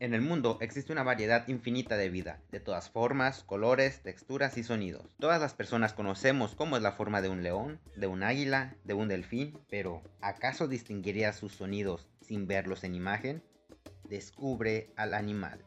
En 0.00 0.14
el 0.14 0.20
mundo 0.20 0.58
existe 0.60 0.92
una 0.92 1.02
variedad 1.02 1.48
infinita 1.48 1.96
de 1.96 2.08
vida, 2.08 2.40
de 2.52 2.60
todas 2.60 2.88
formas, 2.88 3.42
colores, 3.42 4.00
texturas 4.00 4.56
y 4.56 4.62
sonidos. 4.62 5.16
Todas 5.18 5.40
las 5.40 5.54
personas 5.54 5.92
conocemos 5.92 6.54
cómo 6.54 6.76
es 6.76 6.82
la 6.84 6.92
forma 6.92 7.20
de 7.20 7.28
un 7.28 7.42
león, 7.42 7.80
de 7.96 8.06
un 8.06 8.22
águila, 8.22 8.76
de 8.84 8.94
un 8.94 9.08
delfín, 9.08 9.58
pero 9.68 10.02
¿acaso 10.20 10.68
distinguirías 10.68 11.34
sus 11.34 11.54
sonidos 11.54 12.08
sin 12.20 12.46
verlos 12.46 12.84
en 12.84 12.94
imagen? 12.94 13.42
Descubre 14.04 14.92
al 14.94 15.14
animal. 15.14 15.64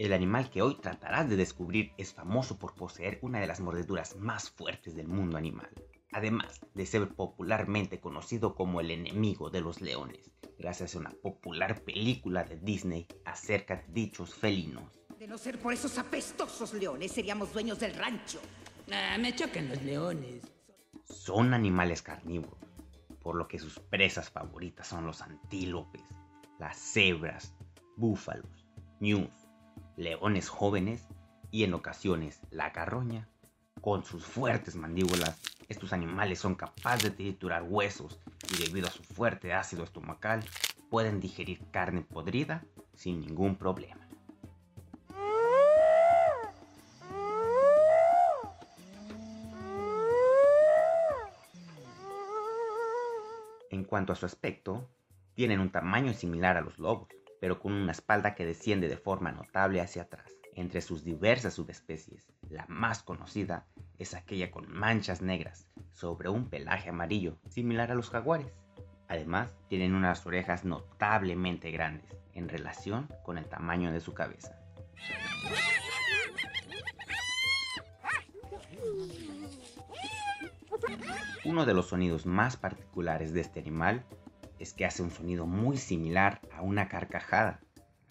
El 0.00 0.12
animal 0.14 0.50
que 0.50 0.62
hoy 0.62 0.80
tratarás 0.80 1.30
de 1.30 1.36
descubrir 1.36 1.92
es 1.98 2.12
famoso 2.12 2.58
por 2.58 2.74
poseer 2.74 3.20
una 3.22 3.38
de 3.38 3.46
las 3.46 3.60
mordeduras 3.60 4.16
más 4.16 4.50
fuertes 4.50 4.96
del 4.96 5.06
mundo 5.06 5.36
animal, 5.36 5.70
además 6.12 6.60
de 6.74 6.86
ser 6.86 7.08
popularmente 7.08 8.00
conocido 8.00 8.54
como 8.54 8.80
el 8.80 8.90
enemigo 8.90 9.50
de 9.50 9.60
los 9.60 9.80
leones 9.80 10.32
gracias 10.62 10.94
a 10.94 11.00
una 11.00 11.10
popular 11.10 11.82
película 11.82 12.44
de 12.44 12.56
Disney 12.56 13.06
acerca 13.24 13.76
de 13.76 13.84
dichos 13.92 14.32
felinos. 14.34 14.84
De 15.18 15.26
no 15.26 15.36
ser 15.36 15.58
por 15.58 15.72
esos 15.72 15.98
apestosos 15.98 16.72
leones, 16.72 17.12
seríamos 17.12 17.52
dueños 17.52 17.80
del 17.80 17.94
rancho. 17.94 18.40
Ah, 18.92 19.18
me 19.18 19.34
chocan 19.34 19.68
los 19.68 19.82
leones. 19.82 20.42
Son 21.04 21.52
animales 21.52 22.00
carnívoros, 22.00 22.58
por 23.20 23.34
lo 23.34 23.48
que 23.48 23.58
sus 23.58 23.78
presas 23.78 24.30
favoritas 24.30 24.86
son 24.86 25.04
los 25.04 25.20
antílopes, 25.20 26.02
las 26.58 26.78
cebras, 26.78 27.56
búfalos, 27.96 28.66
ñus, 29.00 29.30
leones 29.96 30.48
jóvenes 30.48 31.08
y 31.50 31.64
en 31.64 31.74
ocasiones 31.74 32.40
la 32.50 32.72
carroña. 32.72 33.28
Con 33.80 34.04
sus 34.04 34.24
fuertes 34.24 34.76
mandíbulas, 34.76 35.40
estos 35.68 35.92
animales 35.92 36.38
son 36.38 36.54
capaces 36.54 37.02
de 37.02 37.10
triturar 37.10 37.62
huesos 37.62 38.18
y 38.52 38.62
debido 38.64 38.88
a 38.88 38.90
su 38.90 39.02
fuerte 39.02 39.52
ácido 39.52 39.84
estomacal 39.84 40.44
pueden 40.90 41.20
digerir 41.20 41.60
carne 41.70 42.02
podrida 42.02 42.64
sin 42.94 43.20
ningún 43.20 43.56
problema. 43.56 44.06
En 53.70 53.84
cuanto 53.84 54.12
a 54.12 54.16
su 54.16 54.26
aspecto, 54.26 54.86
tienen 55.34 55.60
un 55.60 55.70
tamaño 55.70 56.12
similar 56.12 56.58
a 56.58 56.60
los 56.60 56.78
lobos, 56.78 57.08
pero 57.40 57.58
con 57.58 57.72
una 57.72 57.92
espalda 57.92 58.34
que 58.34 58.44
desciende 58.44 58.88
de 58.88 58.98
forma 58.98 59.32
notable 59.32 59.80
hacia 59.80 60.02
atrás. 60.02 60.41
Entre 60.54 60.82
sus 60.82 61.02
diversas 61.02 61.54
subespecies, 61.54 62.30
la 62.50 62.66
más 62.68 63.02
conocida 63.02 63.66
es 63.98 64.12
aquella 64.12 64.50
con 64.50 64.70
manchas 64.70 65.22
negras 65.22 65.66
sobre 65.92 66.28
un 66.28 66.50
pelaje 66.50 66.90
amarillo, 66.90 67.38
similar 67.48 67.90
a 67.90 67.94
los 67.94 68.10
jaguares. 68.10 68.52
Además, 69.08 69.56
tienen 69.68 69.94
unas 69.94 70.26
orejas 70.26 70.64
notablemente 70.64 71.70
grandes 71.70 72.16
en 72.34 72.50
relación 72.50 73.08
con 73.24 73.38
el 73.38 73.46
tamaño 73.46 73.92
de 73.92 74.00
su 74.00 74.12
cabeza. 74.12 74.58
Uno 81.44 81.64
de 81.64 81.74
los 81.74 81.88
sonidos 81.88 82.26
más 82.26 82.56
particulares 82.56 83.32
de 83.32 83.40
este 83.40 83.60
animal 83.60 84.04
es 84.58 84.74
que 84.74 84.84
hace 84.84 85.02
un 85.02 85.10
sonido 85.10 85.46
muy 85.46 85.78
similar 85.78 86.40
a 86.52 86.60
una 86.60 86.88
carcajada, 86.88 87.60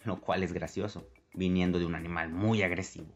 lo 0.03 0.19
cual 0.19 0.43
es 0.43 0.53
gracioso, 0.53 1.07
viniendo 1.33 1.79
de 1.79 1.85
un 1.85 1.95
animal 1.95 2.29
muy 2.29 2.63
agresivo. 2.63 3.13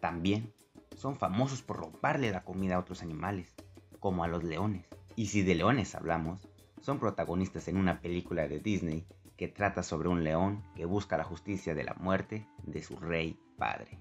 También 0.00 0.52
son 0.96 1.16
famosos 1.16 1.62
por 1.62 1.78
robarle 1.78 2.30
la 2.30 2.44
comida 2.44 2.76
a 2.76 2.78
otros 2.78 3.02
animales, 3.02 3.54
como 4.00 4.24
a 4.24 4.28
los 4.28 4.44
leones. 4.44 4.86
Y 5.16 5.26
si 5.26 5.42
de 5.42 5.54
leones 5.54 5.94
hablamos, 5.94 6.48
son 6.80 6.98
protagonistas 6.98 7.68
en 7.68 7.76
una 7.76 8.00
película 8.00 8.46
de 8.46 8.58
Disney 8.58 9.06
que 9.36 9.48
trata 9.48 9.82
sobre 9.82 10.08
un 10.08 10.22
león 10.22 10.62
que 10.76 10.84
busca 10.84 11.16
la 11.16 11.24
justicia 11.24 11.74
de 11.74 11.84
la 11.84 11.94
muerte 11.94 12.46
de 12.62 12.82
su 12.82 12.96
rey 12.96 13.38
padre. 13.58 13.98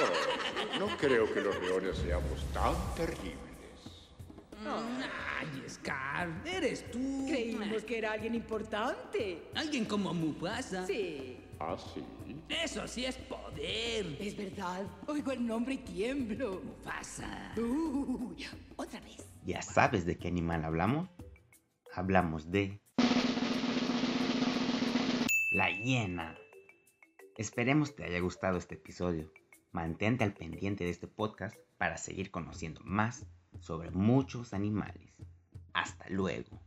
Oh, 0.00 0.78
no 0.78 0.86
creo 0.98 1.32
que 1.32 1.40
los 1.40 1.58
leones 1.60 1.96
seamos 1.98 2.44
tan 2.52 2.74
terribles. 2.94 3.38
Ay, 5.40 5.62
Scar, 5.68 6.42
eres 6.44 6.90
tú. 6.90 7.26
Creímos 7.28 7.84
que 7.84 7.98
era 7.98 8.12
alguien 8.12 8.34
importante. 8.34 9.48
Alguien 9.54 9.84
como 9.84 10.12
Mufasa. 10.12 10.84
Sí. 10.84 11.38
¿Ah, 11.60 11.76
sí? 11.78 12.04
Eso 12.48 12.88
sí 12.88 13.04
es 13.04 13.16
poder. 13.16 14.16
Es 14.18 14.36
verdad. 14.36 14.84
Oigo 15.06 15.30
el 15.30 15.46
nombre 15.46 15.74
y 15.74 15.78
tiemblo. 15.78 16.60
Mufasa. 16.64 17.52
Uy, 17.56 18.46
otra 18.74 19.00
vez. 19.00 19.24
¿Ya 19.44 19.62
sabes 19.62 20.04
de 20.06 20.18
qué 20.18 20.26
animal 20.26 20.64
hablamos? 20.64 21.08
Hablamos 21.94 22.50
de... 22.50 22.80
La 25.52 25.70
hiena. 25.70 26.36
Esperemos 27.36 27.94
te 27.94 28.04
haya 28.04 28.18
gustado 28.18 28.58
este 28.58 28.74
episodio. 28.74 29.32
Mantente 29.70 30.24
al 30.24 30.34
pendiente 30.34 30.82
de 30.82 30.90
este 30.90 31.06
podcast 31.06 31.56
para 31.76 31.96
seguir 31.96 32.32
conociendo 32.32 32.80
más 32.82 33.24
sobre 33.60 33.90
muchos 33.90 34.54
animales. 34.54 35.17
Hasta 35.78 36.06
luego. 36.08 36.60